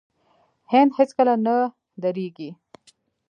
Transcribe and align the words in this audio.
هند 0.71 0.89
هیڅکله 0.99 1.33
نه 1.45 1.55
دریږي. 2.01 2.49